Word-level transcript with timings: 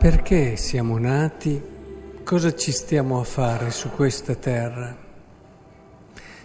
Perché 0.00 0.56
siamo 0.56 0.96
nati? 0.96 1.60
Cosa 2.24 2.54
ci 2.54 2.72
stiamo 2.72 3.20
a 3.20 3.22
fare 3.22 3.70
su 3.70 3.90
questa 3.90 4.34
terra? 4.34 4.96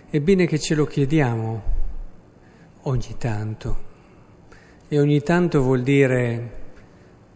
È 0.09 0.19
bene 0.19 0.45
che 0.45 0.59
ce 0.59 0.75
lo 0.75 0.83
chiediamo 0.83 1.63
ogni 2.81 3.15
tanto. 3.17 3.77
E 4.89 4.99
ogni 4.99 5.21
tanto 5.21 5.61
vuol 5.61 5.83
dire 5.83 6.51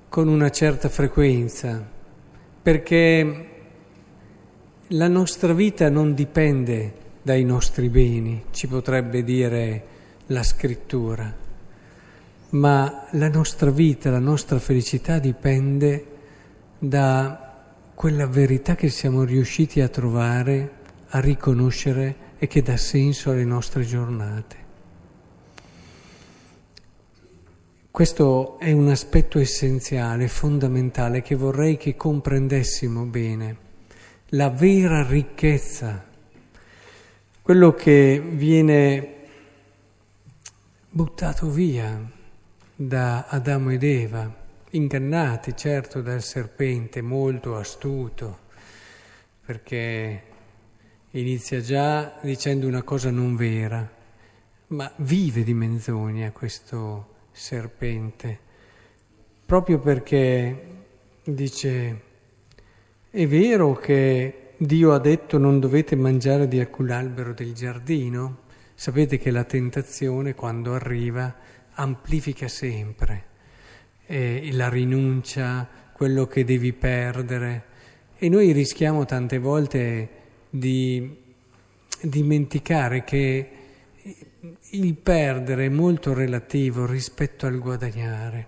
con 0.09 0.27
una 0.27 0.49
certa 0.49 0.89
frequenza, 0.89 1.81
perché 2.61 3.49
la 4.87 5.07
nostra 5.07 5.53
vita 5.53 5.87
non 5.89 6.13
dipende 6.15 6.93
dai 7.21 7.45
nostri 7.45 7.87
beni, 7.87 8.43
ci 8.51 8.67
potrebbe 8.67 9.23
dire 9.23 9.83
la 10.25 10.43
scrittura 10.43 11.47
ma 12.51 13.07
la 13.11 13.29
nostra 13.29 13.69
vita, 13.69 14.09
la 14.09 14.19
nostra 14.19 14.59
felicità 14.59 15.19
dipende 15.19 16.05
da 16.79 17.63
quella 17.93 18.25
verità 18.25 18.75
che 18.75 18.89
siamo 18.89 19.23
riusciti 19.23 19.81
a 19.81 19.89
trovare, 19.89 20.71
a 21.09 21.19
riconoscere 21.19 22.27
e 22.37 22.47
che 22.47 22.61
dà 22.61 22.77
senso 22.77 23.31
alle 23.31 23.43
nostre 23.43 23.83
giornate. 23.83 24.67
Questo 27.91 28.57
è 28.59 28.71
un 28.71 28.87
aspetto 28.87 29.39
essenziale, 29.39 30.27
fondamentale, 30.29 31.21
che 31.21 31.35
vorrei 31.35 31.75
che 31.75 31.97
comprendessimo 31.97 33.03
bene. 33.03 33.57
La 34.29 34.49
vera 34.49 35.05
ricchezza, 35.05 36.05
quello 37.41 37.73
che 37.73 38.23
viene 38.25 39.15
buttato 40.89 41.49
via, 41.49 42.17
da 42.81 43.25
Adamo 43.27 43.71
ed 43.71 43.83
Eva, 43.83 44.33
ingannati 44.69 45.53
certo 45.53 46.01
dal 46.01 46.23
serpente 46.23 47.01
molto 47.01 47.57
astuto, 47.57 48.37
perché 49.45 50.23
inizia 51.09 51.59
già 51.59 52.17
dicendo 52.21 52.67
una 52.67 52.83
cosa 52.83 53.11
non 53.11 53.35
vera, 53.35 53.85
ma 54.67 54.89
vive 54.95 55.43
di 55.43 55.53
menzogna 55.53 56.31
questo 56.31 57.15
serpente, 57.31 58.39
proprio 59.45 59.79
perché 59.79 60.67
dice, 61.25 62.01
è 63.09 63.27
vero 63.27 63.73
che 63.73 64.53
Dio 64.55 64.93
ha 64.93 64.99
detto 64.99 65.37
non 65.37 65.59
dovete 65.59 65.97
mangiare 65.97 66.47
di 66.47 66.61
alcun 66.61 66.91
albero 66.91 67.33
del 67.33 67.53
giardino? 67.53 68.47
Sapete 68.73 69.17
che 69.17 69.31
la 69.31 69.43
tentazione 69.43 70.33
quando 70.33 70.73
arriva 70.73 71.57
amplifica 71.79 72.47
sempre 72.47 73.25
eh, 74.05 74.49
la 74.51 74.69
rinuncia, 74.69 75.67
quello 75.93 76.27
che 76.27 76.43
devi 76.43 76.73
perdere 76.73 77.65
e 78.17 78.29
noi 78.29 78.51
rischiamo 78.51 79.05
tante 79.05 79.37
volte 79.37 80.09
di 80.49 81.17
dimenticare 82.01 83.03
che 83.03 83.49
il 84.71 84.93
perdere 84.95 85.65
è 85.65 85.69
molto 85.69 86.13
relativo 86.13 86.85
rispetto 86.85 87.45
al 87.45 87.59
guadagnare. 87.59 88.47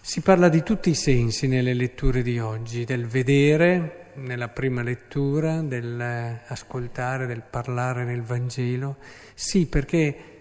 Si 0.00 0.20
parla 0.20 0.48
di 0.50 0.62
tutti 0.62 0.90
i 0.90 0.94
sensi 0.94 1.46
nelle 1.46 1.72
letture 1.72 2.22
di 2.22 2.38
oggi, 2.38 2.84
del 2.84 3.06
vedere 3.06 4.10
nella 4.16 4.48
prima 4.48 4.82
lettura, 4.82 5.62
dell'ascoltare, 5.62 7.26
del 7.26 7.42
parlare 7.48 8.04
nel 8.04 8.22
Vangelo. 8.22 8.96
Sì, 9.34 9.66
perché 9.66 10.33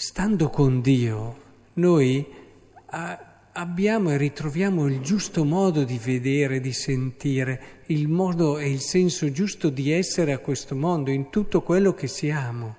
stando 0.00 0.48
con 0.48 0.80
Dio, 0.80 1.36
noi 1.74 2.26
abbiamo 3.52 4.10
e 4.10 4.16
ritroviamo 4.16 4.86
il 4.86 5.00
giusto 5.00 5.44
modo 5.44 5.84
di 5.84 5.98
vedere, 5.98 6.58
di 6.58 6.72
sentire, 6.72 7.82
il 7.88 8.08
modo 8.08 8.56
e 8.56 8.70
il 8.70 8.80
senso 8.80 9.30
giusto 9.30 9.68
di 9.68 9.92
essere 9.92 10.32
a 10.32 10.38
questo 10.38 10.74
mondo, 10.74 11.10
in 11.10 11.28
tutto 11.28 11.60
quello 11.60 11.92
che 11.92 12.06
siamo. 12.06 12.76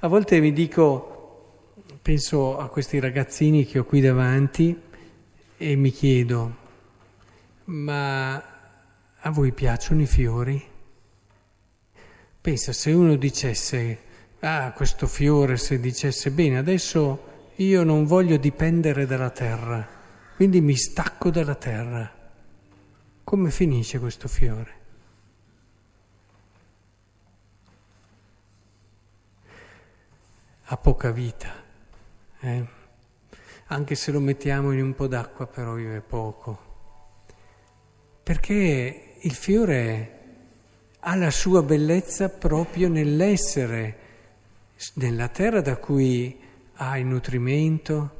A 0.00 0.08
volte 0.08 0.40
mi 0.40 0.52
dico, 0.52 1.72
penso 2.02 2.58
a 2.58 2.68
questi 2.68 3.00
ragazzini 3.00 3.64
che 3.64 3.78
ho 3.78 3.84
qui 3.84 4.02
davanti 4.02 4.78
e 5.56 5.74
mi 5.74 5.90
chiedo, 5.90 6.56
ma 7.64 8.34
a 9.16 9.30
voi 9.30 9.52
piacciono 9.52 10.02
i 10.02 10.06
fiori? 10.06 10.62
Pensa 12.42 12.74
se 12.74 12.92
uno 12.92 13.16
dicesse 13.16 14.08
ah, 14.40 14.72
questo 14.72 15.06
fiore 15.06 15.56
se 15.56 15.78
dicesse 15.80 16.30
bene, 16.30 16.58
adesso 16.58 17.28
io 17.56 17.82
non 17.84 18.04
voglio 18.06 18.36
dipendere 18.36 19.06
dalla 19.06 19.30
terra, 19.30 19.86
quindi 20.36 20.60
mi 20.60 20.76
stacco 20.76 21.30
dalla 21.30 21.54
terra. 21.54 22.18
Come 23.22 23.50
finisce 23.50 23.98
questo 23.98 24.28
fiore? 24.28 24.78
Ha 30.64 30.76
poca 30.76 31.10
vita, 31.10 31.52
eh? 32.40 32.66
anche 33.66 33.94
se 33.94 34.10
lo 34.10 34.20
mettiamo 34.20 34.72
in 34.72 34.82
un 34.82 34.94
po' 34.94 35.06
d'acqua 35.06 35.46
però 35.46 35.74
vive 35.74 36.00
poco, 36.00 36.58
perché 38.22 39.16
il 39.20 39.34
fiore 39.34 40.18
ha 41.00 41.14
la 41.14 41.30
sua 41.30 41.62
bellezza 41.62 42.28
proprio 42.28 42.88
nell'essere 42.88 44.08
nella 44.94 45.28
terra 45.28 45.60
da 45.60 45.76
cui 45.76 46.38
ha 46.74 46.96
il 46.96 47.06
nutrimento 47.06 48.18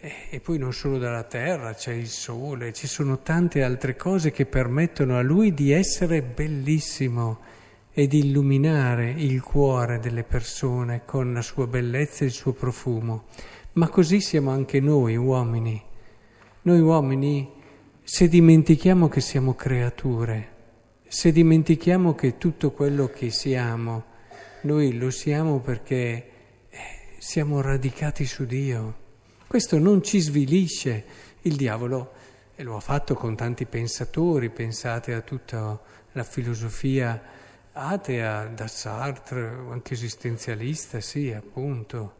e 0.00 0.40
poi 0.40 0.58
non 0.58 0.72
solo 0.72 0.98
dalla 0.98 1.24
terra, 1.24 1.74
c'è 1.74 1.92
il 1.92 2.08
sole, 2.08 2.72
ci 2.72 2.86
sono 2.86 3.20
tante 3.20 3.62
altre 3.62 3.96
cose 3.96 4.30
che 4.30 4.46
permettono 4.46 5.18
a 5.18 5.20
lui 5.20 5.52
di 5.52 5.72
essere 5.72 6.22
bellissimo 6.22 7.38
e 7.92 8.06
di 8.06 8.20
illuminare 8.20 9.10
il 9.10 9.42
cuore 9.42 9.98
delle 9.98 10.22
persone 10.24 11.02
con 11.04 11.34
la 11.34 11.42
sua 11.42 11.66
bellezza 11.66 12.22
e 12.22 12.28
il 12.28 12.32
suo 12.32 12.52
profumo. 12.52 13.24
Ma 13.74 13.88
così 13.88 14.20
siamo 14.20 14.50
anche 14.50 14.80
noi 14.80 15.16
uomini. 15.16 15.80
Noi 16.62 16.80
uomini, 16.80 17.48
se 18.02 18.26
dimentichiamo 18.26 19.08
che 19.08 19.20
siamo 19.20 19.54
creature, 19.54 20.48
se 21.06 21.30
dimentichiamo 21.30 22.14
che 22.14 22.38
tutto 22.38 22.70
quello 22.72 23.08
che 23.08 23.30
siamo 23.30 24.09
noi 24.62 24.96
lo 24.96 25.10
siamo 25.10 25.60
perché 25.60 26.30
eh, 26.68 26.78
siamo 27.18 27.60
radicati 27.60 28.24
su 28.26 28.44
Dio. 28.44 28.94
Questo 29.46 29.78
non 29.78 30.02
ci 30.02 30.20
svilisce. 30.20 31.04
Il 31.42 31.56
diavolo 31.56 32.12
e 32.54 32.62
lo 32.62 32.76
ha 32.76 32.80
fatto 32.80 33.14
con 33.14 33.34
tanti 33.36 33.64
pensatori, 33.64 34.50
pensate 34.50 35.14
a 35.14 35.22
tutta 35.22 35.80
la 36.12 36.22
filosofia 36.22 37.22
atea, 37.72 38.46
da 38.46 38.66
Sartre, 38.66 39.48
anche 39.70 39.94
esistenzialista, 39.94 41.00
sì, 41.00 41.32
appunto, 41.32 42.16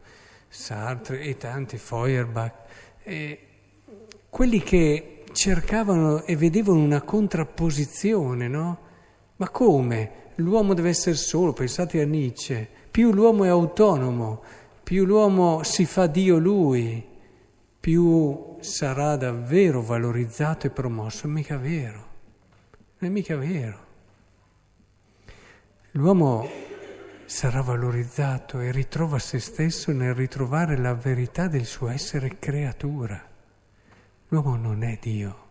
Sartre 0.47 1.21
e 1.21 1.37
tanti, 1.37 1.77
Feuerbach, 1.77 2.53
e 3.03 3.47
quelli 4.29 4.61
che 4.63 5.23
cercavano 5.31 6.23
e 6.23 6.35
vedevano 6.35 6.79
una 6.79 7.01
contrapposizione, 7.01 8.47
no? 8.47 8.79
Ma 9.35 9.49
come? 9.49 10.11
L'uomo 10.35 10.73
deve 10.73 10.89
essere 10.89 11.15
solo, 11.15 11.53
pensate 11.53 12.01
a 12.01 12.05
Nietzsche, 12.05 12.67
più 12.89 13.11
l'uomo 13.11 13.43
è 13.43 13.47
autonomo, 13.47 14.41
più 14.83 15.05
l'uomo 15.05 15.63
si 15.63 15.85
fa 15.85 16.07
Dio 16.07 16.37
lui, 16.37 17.07
più 17.79 18.57
sarà 18.59 19.15
davvero 19.15 19.81
valorizzato 19.81 20.67
e 20.67 20.69
promosso. 20.69 21.27
Non 21.27 21.37
è 21.37 21.39
mica 21.39 21.57
vero, 21.57 22.07
non 22.99 23.09
è 23.09 23.13
mica 23.13 23.35
vero. 23.35 23.79
L'uomo 25.91 26.47
sarà 27.25 27.61
valorizzato 27.61 28.59
e 28.59 28.71
ritrova 28.71 29.17
se 29.19 29.39
stesso 29.39 29.91
nel 29.91 30.13
ritrovare 30.13 30.77
la 30.77 30.93
verità 30.93 31.47
del 31.47 31.65
suo 31.65 31.87
essere 31.87 32.39
creatura. 32.39 33.29
L'uomo 34.27 34.55
non 34.55 34.83
è 34.83 34.97
Dio 35.01 35.47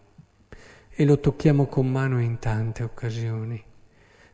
e 0.91 1.05
lo 1.05 1.19
tocchiamo 1.19 1.67
con 1.67 1.91
mano 1.91 2.21
in 2.21 2.39
tante 2.39 2.83
occasioni. 2.83 3.65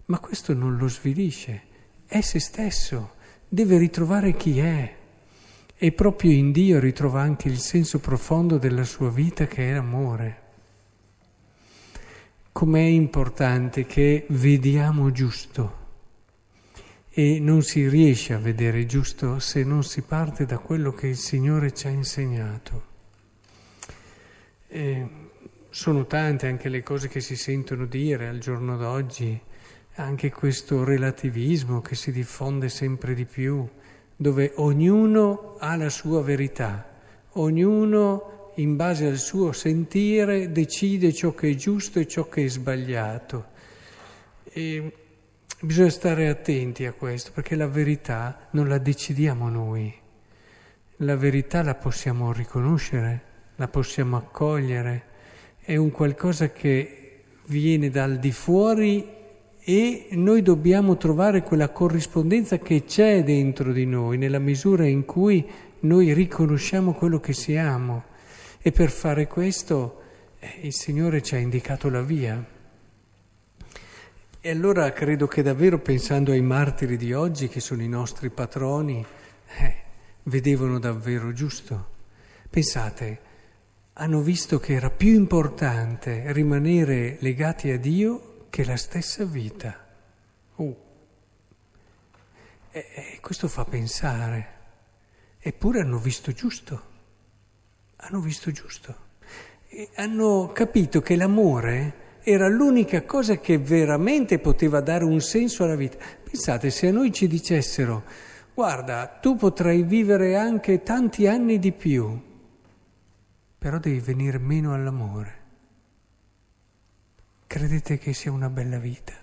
Ma 0.06 0.18
questo 0.20 0.54
non 0.54 0.76
lo 0.76 0.88
svilisce, 0.88 1.62
è 2.06 2.20
se 2.20 2.38
stesso, 2.38 3.14
deve 3.48 3.78
ritrovare 3.78 4.36
chi 4.36 4.58
è. 4.58 4.94
E 5.74 5.92
proprio 5.92 6.30
in 6.32 6.52
Dio 6.52 6.78
ritrova 6.78 7.20
anche 7.20 7.48
il 7.48 7.58
senso 7.58 7.98
profondo 7.98 8.56
della 8.56 8.84
sua 8.84 9.10
vita 9.10 9.46
che 9.46 9.68
è 9.68 9.74
l'amore. 9.74 10.42
Com'è 12.52 12.80
importante 12.80 13.84
che 13.84 14.24
vediamo 14.28 15.10
giusto 15.10 15.84
e 17.10 17.40
non 17.40 17.62
si 17.62 17.88
riesce 17.88 18.32
a 18.32 18.38
vedere 18.38 18.86
giusto 18.86 19.38
se 19.38 19.64
non 19.64 19.82
si 19.82 20.02
parte 20.02 20.46
da 20.46 20.58
quello 20.58 20.92
che 20.92 21.08
il 21.08 21.16
Signore 21.16 21.72
ci 21.72 21.86
ha 21.86 21.90
insegnato. 21.90 22.84
E 24.68 25.08
sono 25.70 26.06
tante 26.06 26.46
anche 26.46 26.68
le 26.68 26.82
cose 26.82 27.08
che 27.08 27.20
si 27.20 27.36
sentono 27.36 27.86
dire 27.86 28.28
al 28.28 28.38
giorno 28.38 28.76
d'oggi 28.76 29.40
anche 29.96 30.30
questo 30.30 30.84
relativismo 30.84 31.80
che 31.80 31.94
si 31.94 32.12
diffonde 32.12 32.68
sempre 32.68 33.14
di 33.14 33.24
più, 33.24 33.66
dove 34.14 34.52
ognuno 34.56 35.56
ha 35.58 35.74
la 35.76 35.88
sua 35.88 36.22
verità, 36.22 36.86
ognuno 37.32 38.52
in 38.56 38.76
base 38.76 39.06
al 39.06 39.16
suo 39.16 39.52
sentire, 39.52 40.52
decide 40.52 41.12
ciò 41.12 41.34
che 41.34 41.50
è 41.50 41.54
giusto 41.54 41.98
e 41.98 42.06
ciò 42.06 42.28
che 42.28 42.44
è 42.44 42.48
sbagliato. 42.48 43.46
E 44.44 44.92
bisogna 45.60 45.90
stare 45.90 46.28
attenti 46.28 46.84
a 46.84 46.92
questo, 46.92 47.32
perché 47.32 47.56
la 47.56 47.68
verità 47.68 48.48
non 48.50 48.68
la 48.68 48.78
decidiamo 48.78 49.48
noi. 49.48 49.94
La 51.00 51.16
verità 51.16 51.62
la 51.62 51.74
possiamo 51.74 52.32
riconoscere, 52.32 53.22
la 53.56 53.68
possiamo 53.68 54.16
accogliere, 54.16 55.04
è 55.60 55.76
un 55.76 55.90
qualcosa 55.90 56.50
che 56.50 57.22
viene 57.46 57.90
dal 57.90 58.18
di 58.18 58.32
fuori 58.32 59.15
e 59.68 60.06
noi 60.12 60.42
dobbiamo 60.42 60.96
trovare 60.96 61.42
quella 61.42 61.70
corrispondenza 61.70 62.56
che 62.60 62.84
c'è 62.84 63.24
dentro 63.24 63.72
di 63.72 63.84
noi, 63.84 64.16
nella 64.16 64.38
misura 64.38 64.86
in 64.86 65.04
cui 65.04 65.44
noi 65.80 66.12
riconosciamo 66.12 66.92
quello 66.92 67.18
che 67.18 67.32
siamo. 67.32 68.04
E 68.62 68.70
per 68.70 68.90
fare 68.90 69.26
questo 69.26 70.02
eh, 70.38 70.60
il 70.60 70.72
Signore 70.72 71.20
ci 71.20 71.34
ha 71.34 71.38
indicato 71.38 71.90
la 71.90 72.02
via. 72.02 72.40
E 74.40 74.50
allora 74.50 74.92
credo 74.92 75.26
che 75.26 75.42
davvero 75.42 75.80
pensando 75.80 76.30
ai 76.30 76.42
martiri 76.42 76.96
di 76.96 77.12
oggi, 77.12 77.48
che 77.48 77.58
sono 77.58 77.82
i 77.82 77.88
nostri 77.88 78.30
patroni, 78.30 79.04
eh, 79.58 79.74
vedevano 80.22 80.78
davvero 80.78 81.32
giusto. 81.32 81.88
Pensate, 82.48 83.20
hanno 83.94 84.20
visto 84.20 84.60
che 84.60 84.74
era 84.74 84.90
più 84.90 85.12
importante 85.12 86.32
rimanere 86.32 87.16
legati 87.18 87.72
a 87.72 87.78
Dio 87.80 88.34
che 88.56 88.64
la 88.64 88.78
stessa 88.78 89.22
vita. 89.26 89.76
Uh. 90.54 90.74
E, 92.70 92.86
e 92.94 93.18
questo 93.20 93.48
fa 93.48 93.66
pensare. 93.66 94.54
Eppure 95.38 95.80
hanno 95.80 95.98
visto 95.98 96.32
giusto. 96.32 96.82
Hanno 97.96 98.18
visto 98.20 98.50
giusto. 98.52 98.96
E 99.68 99.90
hanno 99.96 100.52
capito 100.54 101.02
che 101.02 101.16
l'amore 101.16 102.20
era 102.22 102.48
l'unica 102.48 103.04
cosa 103.04 103.36
che 103.40 103.58
veramente 103.58 104.38
poteva 104.38 104.80
dare 104.80 105.04
un 105.04 105.20
senso 105.20 105.64
alla 105.64 105.76
vita. 105.76 105.98
Pensate, 106.24 106.70
se 106.70 106.88
a 106.88 106.92
noi 106.92 107.12
ci 107.12 107.28
dicessero, 107.28 108.04
guarda, 108.54 109.06
tu 109.20 109.36
potrai 109.36 109.82
vivere 109.82 110.34
anche 110.34 110.82
tanti 110.82 111.26
anni 111.26 111.58
di 111.58 111.72
più, 111.72 112.18
però 113.58 113.78
devi 113.78 114.00
venire 114.00 114.38
meno 114.38 114.72
all'amore. 114.72 115.35
Credete 117.46 117.98
che 117.98 118.12
sia 118.12 118.32
una 118.32 118.50
bella 118.50 118.78
vita? 118.78 119.14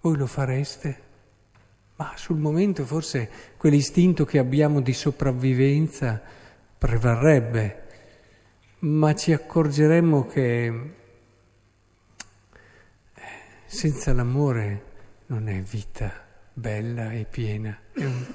Voi 0.00 0.16
lo 0.16 0.26
fareste? 0.26 1.10
Ma 1.96 2.12
sul 2.16 2.38
momento 2.38 2.84
forse 2.84 3.30
quell'istinto 3.56 4.24
che 4.24 4.38
abbiamo 4.38 4.80
di 4.80 4.92
sopravvivenza 4.92 6.20
prevarrebbe, 6.76 7.82
ma 8.80 9.14
ci 9.14 9.32
accorgeremmo 9.32 10.26
che 10.26 10.66
eh, 10.66 10.80
senza 13.66 14.12
l'amore 14.12 14.84
non 15.26 15.48
è 15.48 15.60
vita 15.60 16.12
bella 16.52 17.12
e 17.12 17.24
piena. 17.24 17.78
Un, 17.94 18.26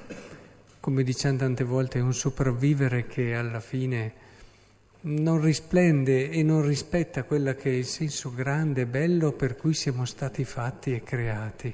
come 0.80 1.04
diciamo 1.04 1.38
tante 1.38 1.66
volte, 1.66 2.00
è 2.00 2.02
un 2.02 2.14
sopravvivere 2.14 3.06
che 3.06 3.36
alla 3.36 3.60
fine 3.60 4.26
non 5.02 5.42
risplende 5.42 6.30
e 6.30 6.44
non 6.44 6.66
rispetta 6.66 7.24
quella 7.24 7.56
che 7.56 7.70
è 7.70 7.74
il 7.74 7.86
senso 7.86 8.34
grande 8.34 8.82
e 8.82 8.86
bello 8.88 9.32
per 9.32 9.56
cui 9.56 9.74
siamo 9.74 10.06
stati 10.06 10.44
fatti 10.44 10.94
e 10.94 11.04
creati. 11.04 11.74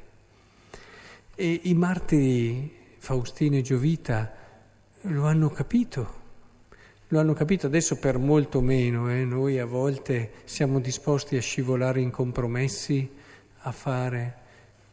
E 1.35 1.59
i 1.63 1.73
martiri 1.73 2.71
Faustino 2.97 3.57
e 3.57 3.61
Giovita 3.61 4.31
lo 5.01 5.25
hanno 5.25 5.49
capito, 5.49 6.21
lo 7.07 7.19
hanno 7.19 7.33
capito 7.33 7.67
adesso 7.67 7.97
per 7.97 8.17
molto 8.17 8.61
meno, 8.61 9.09
eh? 9.09 9.25
noi 9.25 9.59
a 9.59 9.65
volte 9.65 10.31
siamo 10.43 10.79
disposti 10.79 11.35
a 11.35 11.41
scivolare 11.41 12.01
in 12.01 12.11
compromessi, 12.11 13.09
a 13.65 13.71
fare, 13.71 14.41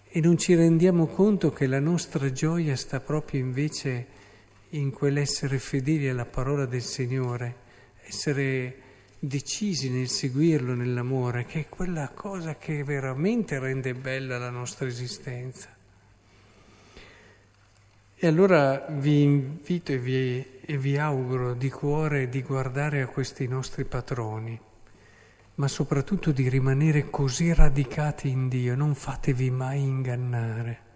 e 0.09 0.21
non 0.21 0.39
ci 0.39 0.55
rendiamo 0.55 1.07
conto 1.07 1.51
che 1.53 1.67
la 1.67 1.79
nostra 1.79 2.33
gioia 2.33 2.75
sta 2.75 3.01
proprio 3.01 3.41
invece 3.41 4.07
in 4.71 4.91
quell'essere 4.91 5.59
fedeli 5.59 6.09
alla 6.09 6.25
parola 6.25 6.65
del 6.65 6.83
Signore 6.83 7.69
essere 8.11 8.75
decisi 9.21 9.89
nel 9.89 10.09
seguirlo 10.09 10.75
nell'amore, 10.75 11.45
che 11.45 11.61
è 11.61 11.69
quella 11.69 12.09
cosa 12.09 12.57
che 12.57 12.83
veramente 12.83 13.59
rende 13.59 13.95
bella 13.95 14.37
la 14.37 14.51
nostra 14.51 14.87
esistenza. 14.87 15.69
E 18.23 18.27
allora 18.27 18.87
vi 18.91 19.23
invito 19.23 19.93
e 19.93 19.99
vi, 19.99 20.45
e 20.61 20.77
vi 20.77 20.99
auguro 20.99 21.55
di 21.55 21.71
cuore 21.71 22.29
di 22.29 22.43
guardare 22.43 23.01
a 23.01 23.07
questi 23.07 23.47
nostri 23.47 23.85
patroni, 23.85 24.59
ma 25.55 25.69
soprattutto 25.69 26.33
di 26.33 26.49
rimanere 26.49 27.09
così 27.11 27.55
radicati 27.55 28.29
in 28.29 28.49
Dio, 28.49 28.75
non 28.75 28.95
fatevi 28.95 29.51
mai 29.51 29.81
ingannare. 29.81 30.89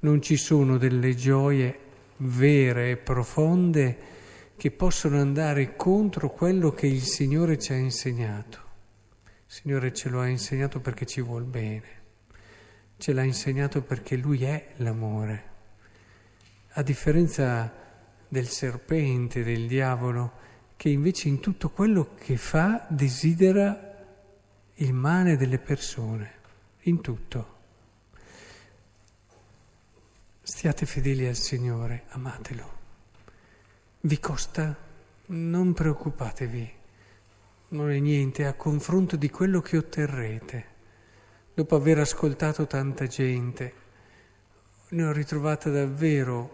Non 0.00 0.20
ci 0.22 0.36
sono 0.36 0.76
delle 0.76 1.14
gioie 1.14 1.78
vere 2.18 2.90
e 2.90 2.96
profonde 2.96 4.18
che 4.60 4.70
possono 4.70 5.18
andare 5.18 5.74
contro 5.74 6.28
quello 6.28 6.70
che 6.72 6.86
il 6.86 7.00
Signore 7.00 7.58
ci 7.58 7.72
ha 7.72 7.76
insegnato. 7.76 8.58
Il 9.24 9.32
Signore 9.46 9.90
ce 9.94 10.10
lo 10.10 10.20
ha 10.20 10.26
insegnato 10.26 10.80
perché 10.80 11.06
ci 11.06 11.22
vuol 11.22 11.44
bene, 11.44 11.88
ce 12.98 13.14
l'ha 13.14 13.22
insegnato 13.22 13.80
perché 13.80 14.16
Lui 14.16 14.44
è 14.44 14.72
l'amore. 14.76 15.48
A 16.72 16.82
differenza 16.82 17.72
del 18.28 18.48
serpente, 18.48 19.42
del 19.42 19.66
diavolo, 19.66 20.32
che 20.76 20.90
invece 20.90 21.28
in 21.28 21.40
tutto 21.40 21.70
quello 21.70 22.14
che 22.14 22.36
fa 22.36 22.84
desidera 22.90 23.96
il 24.74 24.92
male 24.92 25.38
delle 25.38 25.58
persone, 25.58 26.32
in 26.80 27.00
tutto. 27.00 27.56
Stiate 30.42 30.84
fedeli 30.84 31.26
al 31.26 31.36
Signore, 31.36 32.04
amatelo. 32.08 32.79
Vi 34.02 34.18
costa? 34.18 34.74
Non 35.26 35.74
preoccupatevi, 35.74 36.72
non 37.68 37.90
è 37.90 37.98
niente 37.98 38.46
a 38.46 38.54
confronto 38.54 39.16
di 39.16 39.28
quello 39.28 39.60
che 39.60 39.76
otterrete. 39.76 40.64
Dopo 41.52 41.76
aver 41.76 41.98
ascoltato 41.98 42.66
tanta 42.66 43.06
gente, 43.06 43.72
ne 44.88 45.04
ho 45.04 45.12
ritrovata 45.12 45.68
davvero, 45.68 46.50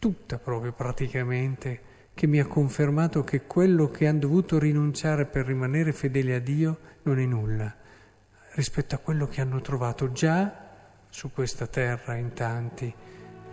tutta 0.00 0.38
proprio 0.38 0.72
praticamente, 0.72 1.80
che 2.14 2.26
mi 2.26 2.40
ha 2.40 2.46
confermato 2.46 3.22
che 3.22 3.42
quello 3.42 3.88
che 3.88 4.08
hanno 4.08 4.18
dovuto 4.18 4.58
rinunciare 4.58 5.26
per 5.26 5.46
rimanere 5.46 5.92
fedeli 5.92 6.32
a 6.32 6.40
Dio 6.40 6.78
non 7.02 7.20
è 7.20 7.24
nulla 7.26 7.72
rispetto 8.54 8.96
a 8.96 8.98
quello 8.98 9.28
che 9.28 9.40
hanno 9.40 9.60
trovato 9.60 10.10
già 10.10 10.52
su 11.08 11.30
questa 11.32 11.68
terra 11.68 12.16
in 12.16 12.32
tanti 12.32 12.92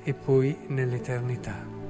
e 0.02 0.14
poi 0.16 0.58
nell'eternità. 0.70 1.88